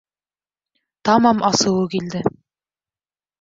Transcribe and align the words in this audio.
Тамам 1.09 1.43
асыуы 1.51 1.85
килде. 1.93 2.23